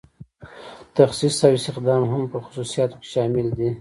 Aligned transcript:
تخصیص 0.95 1.37
او 1.45 1.53
استخدام 1.57 2.03
هم 2.11 2.23
په 2.31 2.37
خصوصیاتو 2.43 2.95
کې 3.01 3.07
شامل 3.13 3.47
دي. 3.57 3.69